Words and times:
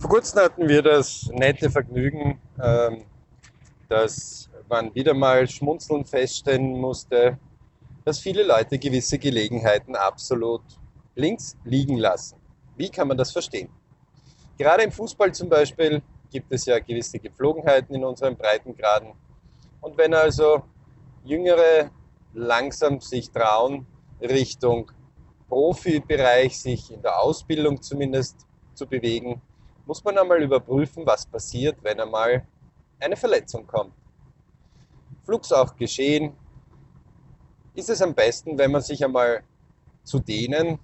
Vor 0.00 0.08
kurzem 0.08 0.40
hatten 0.40 0.66
wir 0.66 0.80
das 0.80 1.28
nette 1.30 1.68
Vergnügen, 1.68 2.40
ähm, 2.58 3.04
dass 3.86 4.48
man 4.66 4.94
wieder 4.94 5.12
mal 5.12 5.46
schmunzeln 5.46 6.06
feststellen 6.06 6.72
musste, 6.80 7.38
dass 8.06 8.18
viele 8.18 8.42
Leute 8.42 8.78
gewisse 8.78 9.18
Gelegenheiten 9.18 9.94
absolut 9.94 10.62
links 11.14 11.54
liegen 11.64 11.98
lassen. 11.98 12.40
Wie 12.78 12.88
kann 12.88 13.08
man 13.08 13.18
das 13.18 13.30
verstehen? 13.30 13.68
Gerade 14.56 14.84
im 14.84 14.90
Fußball 14.90 15.34
zum 15.34 15.50
Beispiel 15.50 16.00
gibt 16.30 16.50
es 16.50 16.64
ja 16.64 16.78
gewisse 16.78 17.18
Gepflogenheiten 17.18 17.94
in 17.94 18.02
unseren 18.02 18.36
Breitengraden. 18.36 19.12
Und 19.82 19.98
wenn 19.98 20.14
also 20.14 20.62
Jüngere 21.24 21.90
langsam 22.32 23.02
sich 23.02 23.30
trauen, 23.30 23.86
Richtung 24.22 24.90
Profibereich 25.46 26.58
sich 26.58 26.90
in 26.90 27.02
der 27.02 27.20
Ausbildung 27.20 27.82
zumindest 27.82 28.46
zu 28.72 28.86
bewegen, 28.86 29.42
muss 29.90 30.04
man 30.04 30.16
einmal 30.18 30.40
überprüfen, 30.40 31.04
was 31.04 31.26
passiert, 31.26 31.82
wenn 31.82 31.98
einmal 31.98 32.46
eine 33.00 33.16
Verletzung 33.16 33.66
kommt. 33.66 33.92
Flugs 35.24 35.50
auch 35.50 35.74
geschehen, 35.74 36.36
ist 37.74 37.90
es 37.90 38.00
am 38.00 38.14
besten, 38.14 38.56
wenn 38.56 38.70
man 38.70 38.82
sich 38.82 39.04
einmal 39.04 39.42
zu 40.04 40.20
denen 40.20 40.78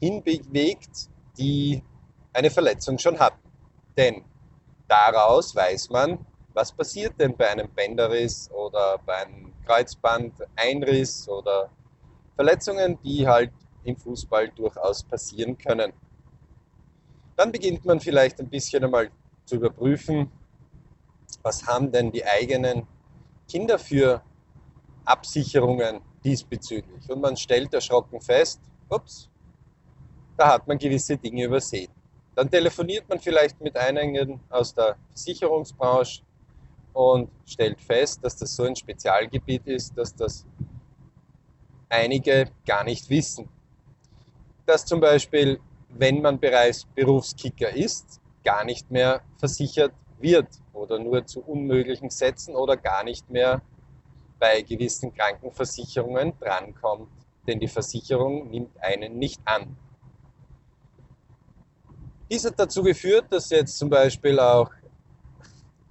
hinbewegt, 0.00 1.08
die 1.38 1.84
eine 2.32 2.50
Verletzung 2.50 2.98
schon 2.98 3.16
hatten. 3.16 3.48
Denn 3.96 4.24
daraus 4.88 5.54
weiß 5.54 5.90
man, 5.90 6.18
was 6.52 6.72
passiert 6.72 7.20
denn 7.20 7.36
bei 7.36 7.48
einem 7.48 7.70
Bänderriss 7.70 8.50
oder 8.50 8.98
bei 9.06 9.18
einem 9.18 9.52
Kreuzbandeinriss 9.64 11.28
oder 11.28 11.70
Verletzungen, 12.34 12.98
die 13.04 13.24
halt 13.28 13.52
im 13.84 13.96
Fußball 13.96 14.48
durchaus 14.48 15.04
passieren 15.04 15.56
können. 15.56 15.92
Dann 17.36 17.52
beginnt 17.52 17.84
man 17.84 18.00
vielleicht 18.00 18.40
ein 18.40 18.48
bisschen 18.48 18.82
einmal 18.84 19.10
zu 19.44 19.56
überprüfen, 19.56 20.30
was 21.42 21.66
haben 21.66 21.92
denn 21.92 22.10
die 22.10 22.24
eigenen 22.24 22.86
Kinder 23.48 23.78
für 23.78 24.22
Absicherungen 25.04 26.00
diesbezüglich. 26.24 27.08
Und 27.08 27.20
man 27.20 27.36
stellt 27.36 27.72
erschrocken 27.72 28.20
fest, 28.20 28.60
ups, 28.88 29.28
da 30.36 30.54
hat 30.54 30.66
man 30.66 30.78
gewisse 30.78 31.16
Dinge 31.16 31.44
übersehen. 31.44 31.90
Dann 32.34 32.50
telefoniert 32.50 33.08
man 33.08 33.18
vielleicht 33.18 33.60
mit 33.60 33.76
einigen 33.76 34.40
aus 34.50 34.74
der 34.74 34.96
Versicherungsbranche 35.14 36.22
und 36.92 37.30
stellt 37.46 37.80
fest, 37.80 38.22
dass 38.22 38.36
das 38.36 38.54
so 38.54 38.64
ein 38.64 38.76
Spezialgebiet 38.76 39.66
ist, 39.66 39.96
dass 39.96 40.14
das 40.14 40.46
einige 41.88 42.50
gar 42.66 42.84
nicht 42.84 43.08
wissen. 43.08 43.48
Dass 44.66 44.84
zum 44.84 45.00
Beispiel, 45.00 45.60
wenn 45.88 46.20
man 46.20 46.38
bereits 46.38 46.84
Berufskicker 46.84 47.70
ist, 47.70 48.20
gar 48.44 48.64
nicht 48.64 48.90
mehr 48.90 49.22
versichert 49.38 49.92
wird 50.18 50.48
oder 50.72 50.98
nur 50.98 51.26
zu 51.26 51.42
unmöglichen 51.42 52.10
Sätzen 52.10 52.54
oder 52.54 52.76
gar 52.76 53.04
nicht 53.04 53.28
mehr 53.30 53.62
bei 54.38 54.62
gewissen 54.62 55.14
Krankenversicherungen 55.14 56.38
drankommt, 56.38 57.08
denn 57.46 57.58
die 57.58 57.68
Versicherung 57.68 58.50
nimmt 58.50 58.82
einen 58.82 59.18
nicht 59.18 59.40
an. 59.44 59.76
Dies 62.30 62.44
hat 62.44 62.58
dazu 62.58 62.82
geführt, 62.82 63.26
dass 63.30 63.50
jetzt 63.50 63.78
zum 63.78 63.88
Beispiel 63.88 64.38
auch 64.40 64.70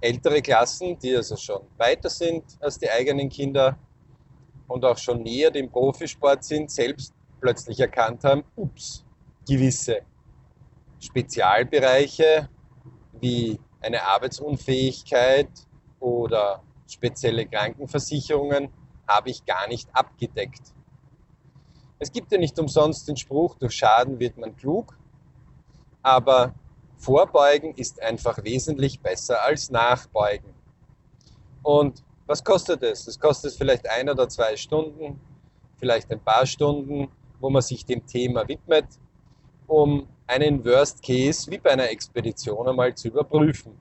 ältere 0.00 0.42
Klassen, 0.42 0.98
die 0.98 1.16
also 1.16 1.36
schon 1.36 1.62
weiter 1.78 2.10
sind 2.10 2.44
als 2.60 2.78
die 2.78 2.90
eigenen 2.90 3.28
Kinder 3.28 3.78
und 4.68 4.84
auch 4.84 4.98
schon 4.98 5.22
näher 5.22 5.50
dem 5.50 5.70
Profisport 5.70 6.44
sind, 6.44 6.70
selbst 6.70 7.14
plötzlich 7.40 7.80
erkannt 7.80 8.22
haben, 8.24 8.44
ups, 8.54 9.05
gewisse 9.48 10.02
Spezialbereiche 10.98 12.48
wie 13.20 13.58
eine 13.80 14.02
Arbeitsunfähigkeit 14.02 15.48
oder 16.00 16.62
spezielle 16.88 17.46
Krankenversicherungen 17.46 18.70
habe 19.06 19.30
ich 19.30 19.44
gar 19.44 19.68
nicht 19.68 19.88
abgedeckt. 19.92 20.74
Es 21.98 22.12
gibt 22.12 22.30
ja 22.32 22.38
nicht 22.38 22.58
umsonst 22.58 23.08
den 23.08 23.16
Spruch, 23.16 23.56
durch 23.56 23.74
Schaden 23.74 24.18
wird 24.18 24.36
man 24.36 24.54
klug. 24.56 24.98
Aber 26.02 26.54
Vorbeugen 26.98 27.74
ist 27.74 28.02
einfach 28.02 28.42
wesentlich 28.44 29.00
besser 29.00 29.42
als 29.42 29.70
Nachbeugen. 29.70 30.54
Und 31.62 32.02
was 32.26 32.42
kostet 32.42 32.82
es? 32.82 33.06
Es 33.06 33.18
kostet 33.18 33.54
vielleicht 33.54 33.88
ein 33.88 34.08
oder 34.08 34.28
zwei 34.28 34.56
Stunden, 34.56 35.20
vielleicht 35.76 36.10
ein 36.10 36.20
paar 36.20 36.46
Stunden, 36.46 37.08
wo 37.40 37.50
man 37.50 37.62
sich 37.62 37.84
dem 37.84 38.04
Thema 38.06 38.46
widmet, 38.48 38.86
um 39.66 40.08
einen 40.26 40.64
Worst 40.64 41.02
Case 41.02 41.50
wie 41.50 41.58
bei 41.58 41.70
einer 41.70 41.90
Expedition 41.90 42.68
einmal 42.68 42.94
zu 42.94 43.08
überprüfen. 43.08 43.72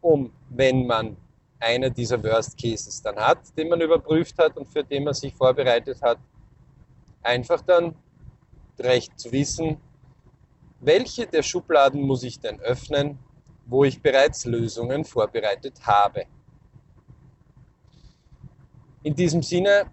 Um, 0.00 0.32
wenn 0.50 0.86
man 0.86 1.16
einer 1.58 1.90
dieser 1.90 2.22
Worst 2.22 2.60
Cases 2.60 3.02
dann 3.02 3.16
hat, 3.16 3.38
den 3.56 3.68
man 3.68 3.80
überprüft 3.80 4.38
hat 4.38 4.56
und 4.56 4.66
für 4.66 4.84
den 4.84 5.04
man 5.04 5.14
sich 5.14 5.34
vorbereitet 5.34 6.00
hat, 6.02 6.18
einfach 7.22 7.60
dann 7.62 7.94
recht 8.78 9.18
zu 9.18 9.32
wissen, 9.32 9.78
welche 10.80 11.26
der 11.26 11.42
Schubladen 11.42 12.02
muss 12.02 12.22
ich 12.22 12.38
denn 12.38 12.60
öffnen, 12.60 13.18
wo 13.64 13.84
ich 13.84 14.00
bereits 14.00 14.44
Lösungen 14.44 15.04
vorbereitet 15.04 15.86
habe? 15.86 16.26
In 19.02 19.14
diesem 19.14 19.42
Sinne 19.42 19.90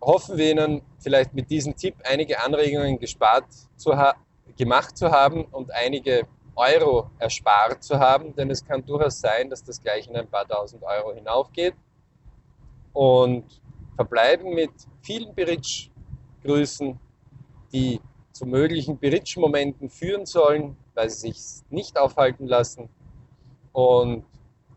hoffen 0.00 0.36
wir 0.38 0.52
Ihnen 0.52 0.82
vielleicht 0.98 1.34
mit 1.34 1.50
diesem 1.50 1.76
Tipp 1.76 1.96
einige 2.04 2.42
Anregungen 2.42 2.98
gespart 2.98 3.46
zu 3.76 3.96
gemacht 4.60 4.94
zu 4.98 5.10
haben 5.10 5.46
und 5.46 5.72
einige 5.72 6.26
Euro 6.54 7.10
erspart 7.18 7.82
zu 7.82 7.98
haben, 7.98 8.34
denn 8.36 8.50
es 8.50 8.62
kann 8.62 8.84
durchaus 8.84 9.18
sein, 9.18 9.48
dass 9.48 9.64
das 9.64 9.80
gleich 9.80 10.06
in 10.06 10.14
ein 10.14 10.28
paar 10.28 10.46
tausend 10.46 10.82
Euro 10.82 11.14
hinaufgeht. 11.14 11.74
Und 12.92 13.44
verbleiben 13.96 14.54
mit 14.54 14.70
vielen 15.00 15.34
Beritsch-Grüßen, 15.34 17.00
die 17.72 18.00
zu 18.32 18.44
möglichen 18.44 18.98
Beritsch-Momenten 18.98 19.88
führen 19.88 20.26
sollen, 20.26 20.76
weil 20.94 21.08
sie 21.08 21.30
sich 21.30 21.62
nicht 21.70 21.98
aufhalten 21.98 22.46
lassen 22.46 22.90
und 23.72 24.26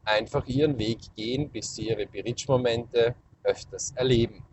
einfach 0.06 0.46
ihren 0.48 0.78
Weg 0.78 1.00
gehen, 1.14 1.50
bis 1.50 1.76
sie 1.76 1.90
ihre 1.90 2.06
Beritsch-Momente 2.06 3.16
öfters 3.44 3.92
erleben. 3.96 4.46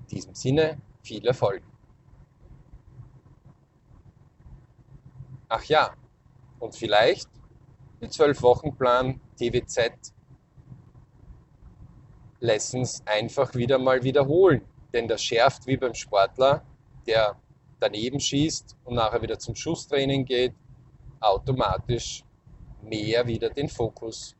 In 0.00 0.06
diesem 0.06 0.34
Sinne 0.34 0.78
viel 1.02 1.26
Erfolg. 1.26 1.62
Ach 5.48 5.64
ja, 5.64 5.94
und 6.58 6.74
vielleicht 6.74 7.28
die 8.00 8.06
12-Wochen-Plan 8.06 9.20
TWZ 9.36 10.12
Lessons 12.40 13.02
einfach 13.06 13.54
wieder 13.54 13.78
mal 13.78 14.02
wiederholen. 14.02 14.62
Denn 14.92 15.08
das 15.08 15.22
schärft 15.22 15.66
wie 15.66 15.76
beim 15.76 15.94
Sportler, 15.94 16.62
der 17.06 17.36
daneben 17.80 18.20
schießt 18.20 18.76
und 18.84 18.94
nachher 18.94 19.22
wieder 19.22 19.38
zum 19.38 19.54
Schusstraining 19.54 20.24
geht, 20.24 20.54
automatisch 21.20 22.24
mehr 22.82 23.26
wieder 23.26 23.50
den 23.50 23.68
Fokus 23.68 24.36